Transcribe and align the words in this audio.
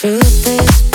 truth 0.00 0.46
is 0.46 0.87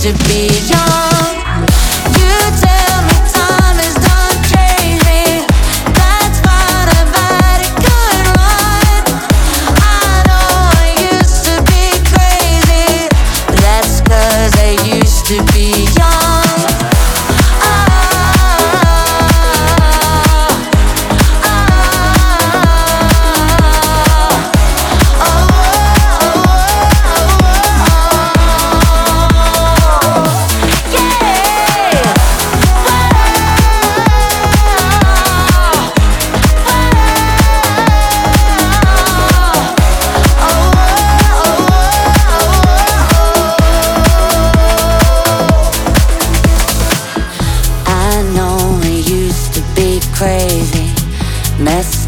to 0.00 0.12
be 0.28 0.46
young. 0.70 1.34
You 2.14 2.34
tell 2.62 3.02
me 3.02 3.16
time 3.34 3.78
is 3.80 3.96
done 3.98 4.38
crazy. 4.46 5.44
That's 5.92 6.38
what 6.46 6.86
a 6.98 7.02
it 7.58 7.72
could 7.82 8.26
run. 8.38 9.02
I 9.82 10.22
know 10.28 10.70
I 10.78 10.94
used 11.18 11.42
to 11.46 11.54
be 11.66 11.84
crazy. 12.12 13.08
That's 13.60 14.00
cause 14.02 14.54
I 14.56 14.78
used 14.86 15.26
to 15.26 15.52
be. 15.52 15.57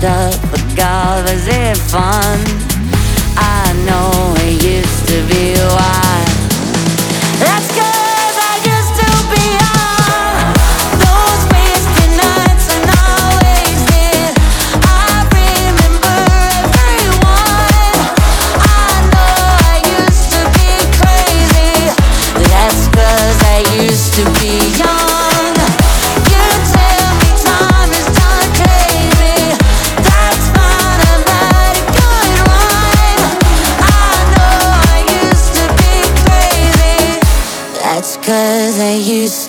stuff, 0.01 0.41
but 0.51 0.65
God, 0.75 1.31
was 1.31 1.47
it 1.47 1.77
fun? 1.77 2.41
I 3.37 3.75
know 3.85 4.40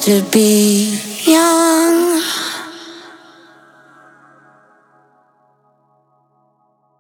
to 0.02 0.24
be 0.32 1.00
young. 1.26 2.51